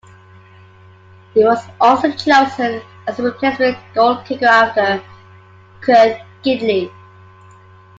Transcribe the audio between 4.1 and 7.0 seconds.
kicker after Kurt Gidley.